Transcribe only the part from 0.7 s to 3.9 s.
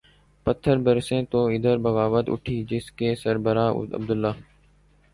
برسیں تو ادھر بغاوت اٹھی جس کے سربراہ